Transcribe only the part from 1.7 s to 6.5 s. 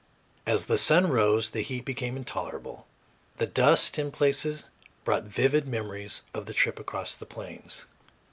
became intolerable. The dust, in places, brought vivid memories of